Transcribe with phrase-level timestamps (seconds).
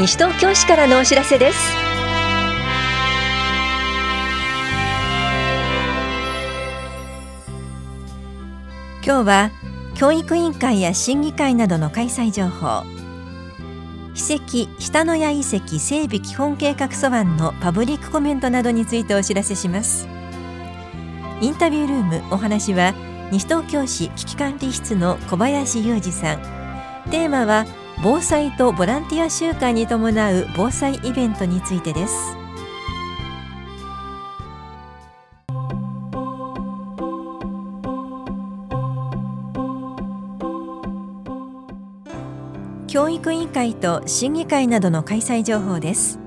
[0.00, 1.58] 西東京市からのお知らせです。
[9.04, 9.50] 今日は
[9.94, 12.82] 教育委員会や審議会などの開催情報。
[14.14, 20.08] 史跡下野谷遺跡整備基本計画素案のパブリックコメントなどについてお知らせします。
[21.42, 22.94] インタビュールームお話は
[23.30, 26.40] 西東京市危機管理室の小林裕二さん。
[27.10, 27.66] テーマは
[28.02, 32.34] 防災とボランティア週間に伴う防災イベントについてです。
[42.88, 46.18] 教育委員会と審議会などの開催情報です。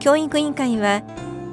[0.00, 1.02] 教育委員会は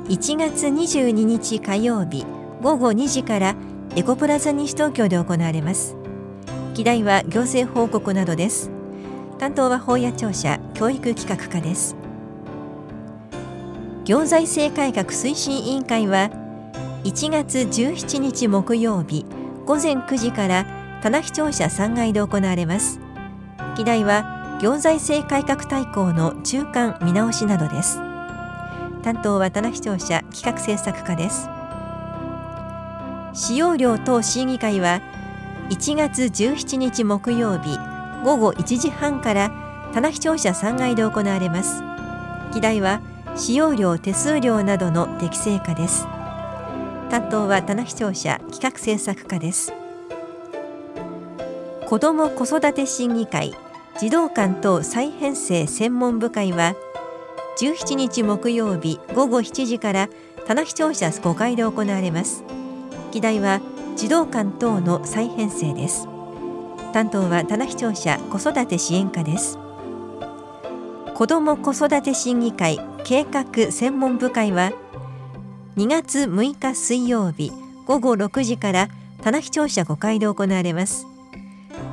[0.09, 2.25] 1月22日火曜日
[2.61, 3.55] 午後2時から
[3.95, 5.95] エコプラザ西東京で行われます。
[6.77, 8.69] 議題は行政報告などです。
[9.39, 11.95] 担当は法や庁舎教育企画課です。
[14.05, 16.29] 行財政改革推進委員会は
[17.03, 19.25] 1月17日木曜日
[19.65, 20.67] 午前9時から
[21.01, 22.99] 棚視庁舎3階で行われます。
[23.75, 27.97] 議題は行財政改革大綱の中間見直しなどです。
[29.01, 31.49] 担当は棚視聴者企画政策課です。
[33.33, 35.01] 使用料等審議会は
[35.69, 37.77] 1月17日木曜日
[38.23, 39.51] 午後1時半から
[39.93, 41.83] 棚視聴者3階で行われます。
[42.53, 43.01] 議題は
[43.35, 46.05] 使用料手数料などの適正化です。
[47.09, 49.73] 担当は棚視聴者企画政策課です。
[51.85, 53.53] 子ども子育て審議会
[53.99, 56.75] 児童館等再編成専門部会は
[57.59, 60.09] 17日木曜日午後7時から
[60.45, 62.45] 棚視聴者5階で行われます。
[63.11, 63.59] 議題は
[63.97, 66.07] 児童館等の再編成です。
[66.93, 69.57] 担当は棚視聴者子育て支援課です。
[71.15, 74.71] 子ども子育て審議会計画専門部会は
[75.77, 77.51] 2月6日水曜日
[77.87, 78.89] 午後6時から
[79.23, 81.07] 棚視聴者5階で行われます。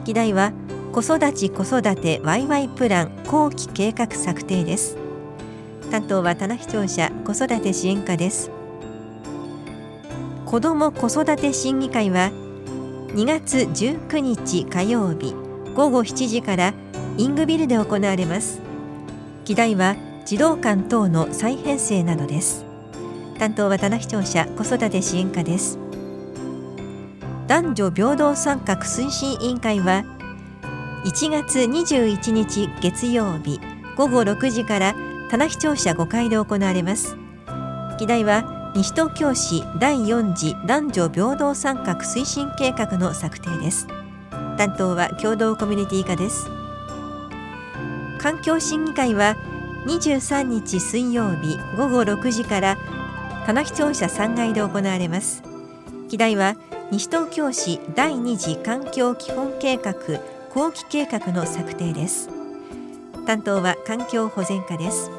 [0.04, 0.52] 議題は
[0.92, 4.98] 子育ち子育てワイワイプラン後期計画策定です。
[5.90, 8.50] 担当は棚視聴者子育て支援課です。
[10.54, 12.30] 子ども子育て審議会は
[13.08, 15.34] 2月19日火曜日
[15.74, 16.74] 午後7時から
[17.18, 18.60] イングビルで行われます。
[19.44, 22.64] 議題は児童館等の再編成などです。
[23.36, 25.76] 担当は棚視聴者子育て支援課です。
[27.48, 30.04] 男女平等参画推進委員会は
[31.04, 33.60] 1月21日月曜日
[33.96, 34.94] 午後6時から
[35.32, 37.16] 棚視聴者5階で行われます。
[37.98, 43.86] 議題は西東京市第4次男女平等参画推進計画の策定です。
[44.58, 46.48] 担当は共同コミュニティ課です。
[48.18, 49.36] 環境審議会は
[49.86, 52.76] 23日水曜日午後6時から
[53.46, 55.44] 棚視聴者3階で行われます。
[56.08, 56.56] 議題は
[56.90, 59.94] 西東京市第2次環境基本計画
[60.52, 62.28] 後期計画の策定です。
[63.24, 65.12] 担当は環境保全課です。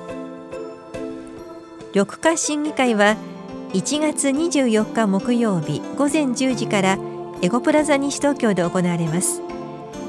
[1.94, 3.16] 緑化審議会は
[3.76, 6.98] 1月24日木曜日午前10時から
[7.42, 9.42] エゴプラザ西東京で行われます。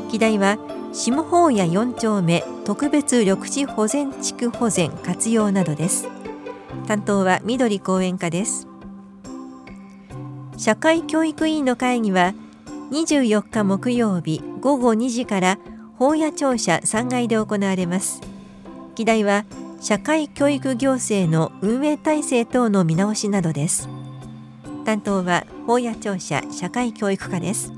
[0.08, 0.56] 議題は
[0.92, 6.06] 下法屋4丁目特別緑地保全地区保全活用などです。
[6.86, 8.68] 担当は緑公園課です。
[10.56, 12.34] 社会教育委員の会議は
[12.92, 15.58] 24日木曜日午後2時から
[15.98, 18.20] 法屋庁舎3階で行われます。
[18.94, 19.44] 議題は
[19.86, 23.88] 社会教育行政の運営体制等の見直しなどです。
[24.84, 27.72] 担当は法屋庁舎社会教育課です。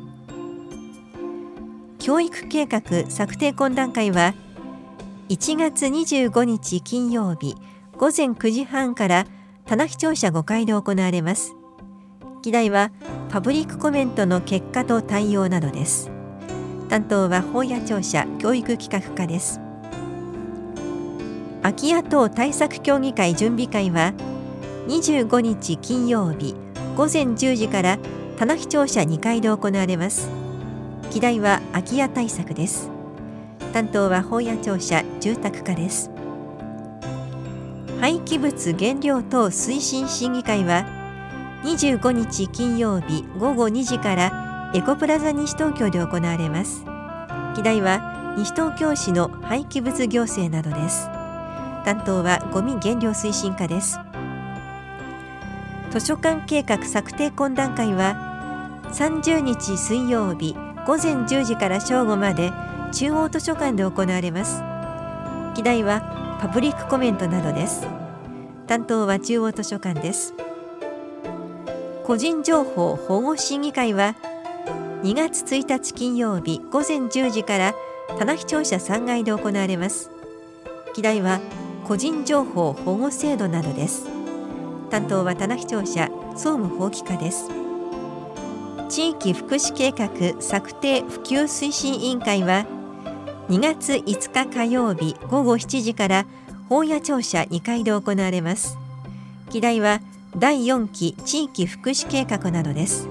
[1.99, 2.81] 教育計画
[3.11, 4.33] 策定懇談会は
[5.29, 7.57] 1月25日金曜日
[7.99, 9.27] 午前9時半から
[9.67, 11.53] 棚視聴者5階で行われます。
[12.41, 12.91] 議題は
[13.29, 16.11] パブリックコメントの結果と対応などです。
[16.89, 19.61] 担当は法屋庁舎教育企画課です。
[21.63, 24.13] 空き家等対策協議会準備会は
[24.87, 26.55] 25日金曜日
[26.97, 27.99] 午前10時から
[28.39, 30.31] 棚視聴者2階で行われます。
[31.11, 32.91] 議題は空き家対策です。
[33.73, 36.11] 担当は法屋庁舎住宅課です。
[38.01, 40.87] 廃棄物原料等推進審議会は
[41.65, 46.85] 25日金曜日午後2時からエコプラザ西東京で行われます。
[47.57, 51.18] 議題は西東京市の廃棄物行政などです。
[51.85, 53.99] 担当はゴミ減量推進課です。
[55.91, 60.55] 図書館計画策定懇談会は30日水曜日
[60.87, 62.53] 午前10時から正午まで
[62.93, 64.63] 中央図書館で行われます。
[65.55, 67.87] 議題はパブリックコメントなどです。
[68.67, 70.35] 担当は中央図書館です。
[72.05, 74.15] 個人情報保護審議会は
[75.03, 77.75] 2月1日金曜日午前10時から
[78.19, 80.11] 棚視庁舎3階で行われます。
[80.95, 81.41] 議題は
[81.89, 84.05] 個人情報保護制度などです。
[84.91, 87.49] 担当は棚視聴者総務法規課です。
[88.91, 92.67] 地域福祉計画策定普及推進委員会は
[93.49, 96.27] 2月5日火曜日午後7時から
[96.69, 98.77] 本屋庁舎2階で行われます。
[99.51, 100.03] 議題は
[100.37, 103.09] 第4期地域福祉計画などです。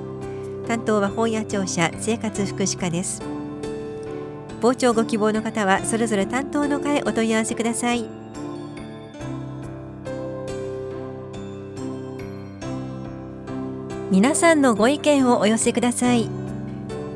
[0.68, 3.24] 担当は本屋庁舎生活福祉課です。
[4.62, 8.27] 傍聴ご希望の方はそれぞれ担当の課へお問い合わせください。
[14.10, 16.30] 皆さんのご意見をお寄せください。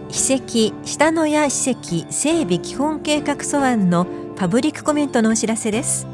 [0.09, 4.05] 史跡下野谷史跡整備基本計画素案の
[4.35, 6.05] パブリックコメントのお知らせです。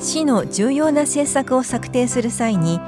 [0.00, 2.80] 市の重要な政策を策定する際に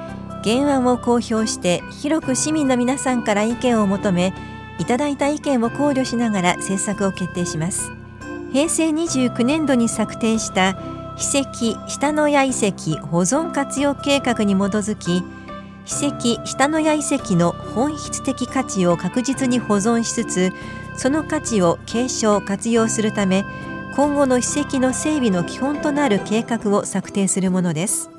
[0.44, 4.32] 原案を公表して広く市民の皆さんから意見を求め
[4.78, 7.90] いただいた意見を考慮しながら政策を決定します。
[8.52, 10.78] 平成29年度に策定した
[11.18, 15.22] 史跡下野谷遺跡保存活用計画に基づき
[15.86, 20.52] 史跡下野谷遺跡の本質的価値を確実に保存しつつ
[20.96, 23.44] その価値を継承活用するため
[23.94, 28.10] 今後の史跡の整備の基本となる計画を策定するものです。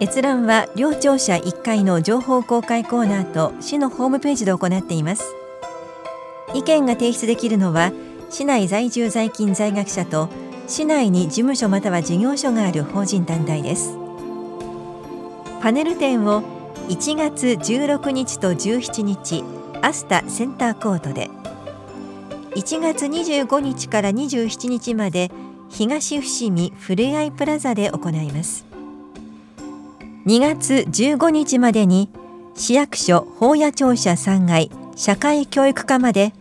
[0.00, 5.34] 閲覧は両庁舎1階の情報公開コーナーと市のホームページで行っています。
[6.54, 7.92] 意見が提出できるのは
[8.30, 10.30] 市内在住在勤在学者と
[10.66, 13.99] 市内に事務所または事業所がある法人団体です。
[15.60, 16.42] パネル展を
[16.88, 19.44] 1月16日と17日
[19.82, 21.28] アスタセンターコートで
[22.56, 25.30] 1月25日から27日まで
[25.68, 28.64] 東伏見ふれあいプラザで行います
[30.26, 32.08] 2月15日までに
[32.54, 36.32] 市役所法屋庁舎3階社会教育課まで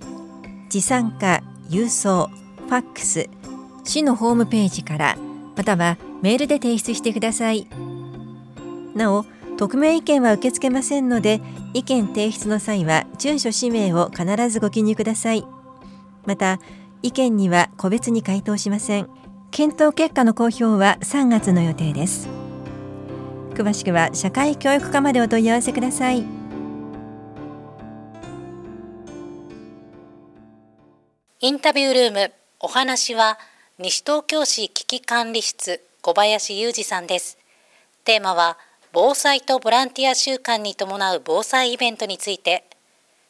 [0.70, 2.30] 持参加郵送
[2.68, 3.30] ファックス
[3.84, 5.18] 市のホームページから
[5.56, 7.89] またはメールで提出してください。
[9.00, 9.26] なお
[9.58, 11.42] 匿名意見は受け付けませんので
[11.74, 15.46] 意見提出の際は住所氏名を必ずご記入ください。
[16.26, 16.60] また
[17.02, 19.10] 意見には個別に回答しません。
[19.52, 22.30] 検討結果の公表は3月の予定です。
[23.54, 26.24] 詳しくは社会教育課までお問い合わせください。
[31.42, 33.40] インタビュールームお話は
[33.78, 37.38] 西東京市危機管理室小林裕二さんです。
[38.04, 38.58] テーマは
[38.92, 42.64] 防災とボランティア週間に伴う防災イベントについて。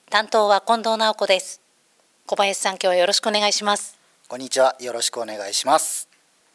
[0.10, 1.60] 担当は近藤直子です。
[2.26, 4.00] 小林さん今日はよろしくお願いします。
[4.30, 4.78] こんにちは。
[4.80, 6.08] よろしくお願いします。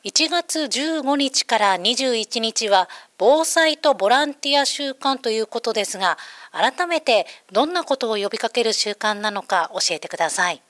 [0.05, 6.17] 1月15日から21日は防災とボランティア週間ということですが
[6.51, 10.63] 改めてどんなことを呼びかける週間なのか教えてください。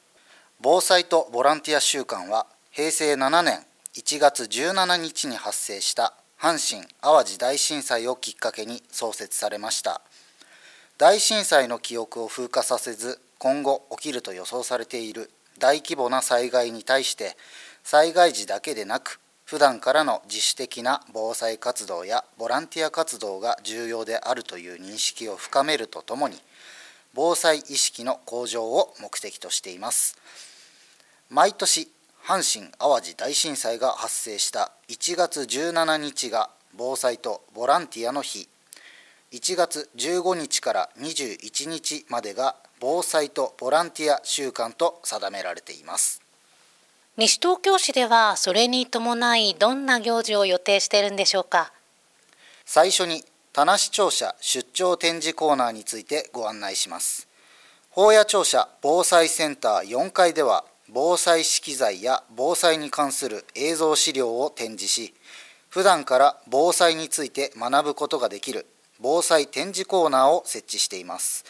[0.60, 3.60] 防災とボランティア週間は平成7年
[3.94, 6.14] 1月17日に発生した
[6.44, 10.02] 阪神・淡路大震災をきっかけに創設されました。
[10.98, 17.38] 大震災の記憶を風化させず今後起きると予想されている大規模な災害に対して
[17.82, 26.36] 災害時だけでなく普段からの自主的な防災活動やボランティア活動が重要であるという認識を深めるとともに
[27.14, 30.18] 防災意識の向上を目的としています。
[31.30, 31.88] 毎年
[32.26, 38.48] 阪神・淡路大震災が発生した1月17日が防災とボランティアの日
[39.30, 46.22] 1月15日から21日までが防災とボランティア週間と定められています
[47.18, 51.72] 西東京市ではそれに伴いどんな行事を予定しているんでしょうか？
[52.64, 57.28] 最初に田無庁舎出張展示コーナーについてご案内します。
[57.90, 65.14] 法屋庁舎防災センター4階では防災資機材や防災に関する映像資料を展示し
[65.68, 68.66] 普段から防災について学ぶことができる
[69.00, 71.44] 防災展示コーナーを設置しています。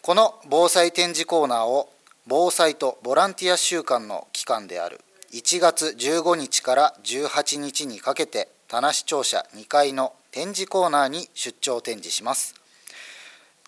[0.00, 1.90] この防災展示コーナーを
[2.26, 5.00] 防災とボランティア週間の期間である
[5.32, 12.54] 1月15日から18日にかけて田無庁舎2階の展示コーナーに出張展示します。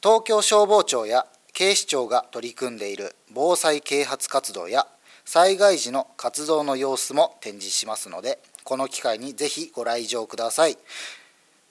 [0.03, 1.27] 東京消防庁や
[1.57, 4.87] 警視庁が取り組んでいる防災啓発活動や
[5.25, 10.77] 災害時の活動の様子も展示しますのでこの機会にぜひご来場ください。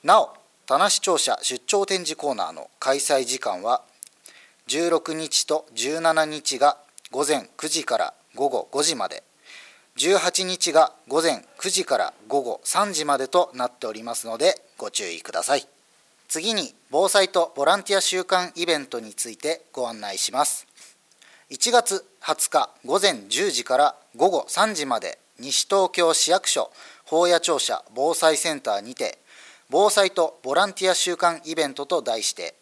[0.03, 0.33] なお
[0.65, 3.83] 田無庁舎出張展示コーナーの開催時間は
[4.69, 6.79] 16日と17日が
[7.11, 9.23] 午前9時から午後5時まで
[9.97, 15.74] 18日が午前9時から午後3時までとなっておりますのでご注意ください。
[16.27, 20.67] 次に防災とボランティア週間イベントについてご案内します。
[21.49, 26.71] 1月20日午前10時から午後3時まで西東京市役所
[27.05, 29.19] 法屋庁舎防災センターにて
[29.69, 32.55] 防災とボランティア週間イベントと題して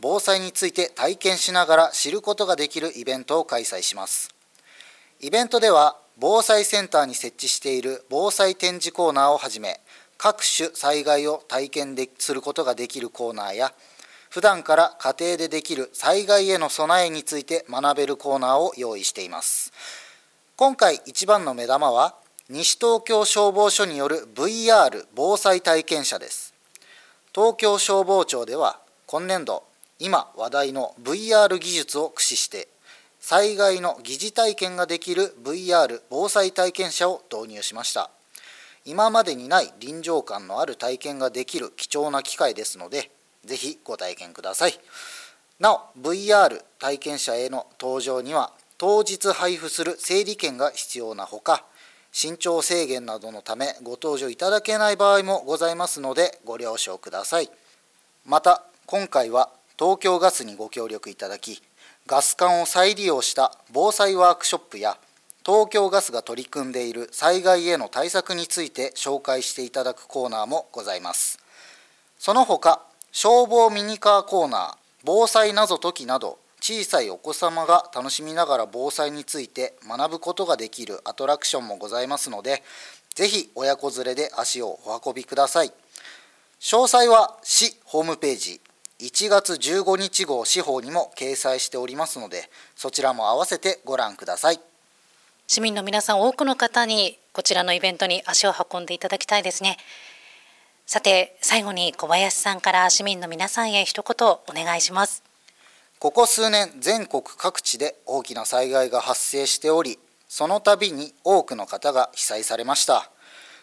[0.00, 4.34] 防災について体験しながら知ることができるイベントを開催します。
[5.20, 9.80] イベントでは防災センターに設置している防災展示コーナーをはじめ
[10.24, 13.74] 各種災害を体験ですることができるコーナーや
[14.30, 19.70] 普段から家庭でできる災害への備えについて学べるコーナーを用意しています。
[20.56, 22.14] 今回一番の目玉は
[22.48, 26.54] 西東京消防署による VR 防災体験者です。
[27.34, 29.62] 東京消防庁では今年度
[29.98, 32.68] 今話題の VR 技術を駆使して
[33.20, 38.08] 災害の疑似体験ができる VR 防災体験者を導入しました。
[38.84, 43.10] 今までにない臨場感のある体験ができる貴重な機会ですので
[43.44, 44.74] ぜひご体験ください。
[45.58, 51.64] なお VR 体験者への登場には当日配布する整理券が必要なほか
[52.12, 57.50] 身長制限などのためご登場いただけない場合もございますのでご了承ください。
[58.26, 61.62] また今回は東京ガスにご協力いただき
[62.06, 64.98] ガス管を再利用した防災ワークショップや
[65.44, 71.38] 東京ガスが取り組んでいる災害への対策について紹介していただくコーナーもございます。
[72.18, 72.80] その他
[73.12, 74.74] 消防ミニカーコーナー
[75.04, 82.62] 防災謎解きなど小さいお子様が楽しみながら防災について学ぶことができるアトラクションもございますので
[83.14, 85.72] ぜひ親子連れで足をお運びください。
[86.58, 88.62] 詳細は市ホームページ
[89.00, 94.73] 1月15日号司法にも掲載しておりますのでそちらも合わせてご覧ください。
[95.46, 99.76] 市民の皆さん多くの方にこちらのイベントに足を運んでいただきたいですね。
[100.86, 105.22] さて最後に小林さんから市民の皆さんへ一言お願いします。
[105.98, 109.98] ここ数年全国各地で大きな災害が発生しており
[110.28, 113.10] その度に多くの方が被災されました。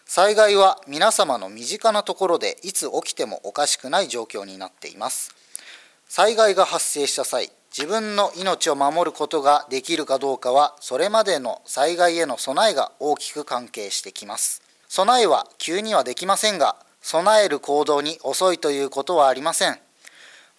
[0.05, 5.33] 災害は皆様の身近なところでいつ起きてもおかしくない状況になっています。
[6.07, 14.61] 災害が発生した際自分の命を守ることができるかどうかはそれまでの災害への備えが大きく関係してきます。
[14.89, 19.79] 備えは急にはできませんが備える行動に遅いということはありません。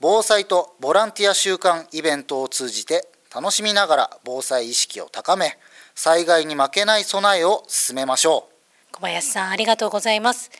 [0.01, 5.59] 防災とボランティア週間イベントを通じて楽しみながら防災意識を高め
[5.95, 8.49] 災害に負けない備えを進めましょ
[8.91, 8.95] う。
[8.95, 10.51] 小林さんありがとうございます。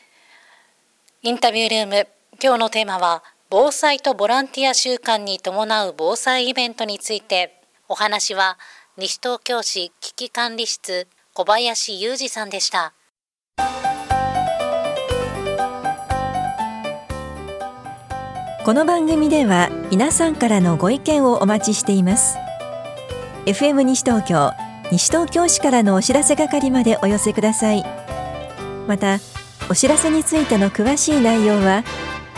[1.23, 2.07] インタビュールーム
[2.39, 3.23] 今日のテーマは
[3.55, 8.57] 防災とボランティア週間に伴う防災イベントについてお話は
[8.97, 12.95] 西東京市危機管理室小林裕二さんでした
[18.65, 22.39] この番組では皆さんからのご意見をお待ちしています
[23.45, 24.51] FM 西東京
[24.91, 27.83] 西東京市からのお知らせ係までお寄せください。
[28.87, 29.19] また
[29.69, 31.83] お知らせについての詳しい内容は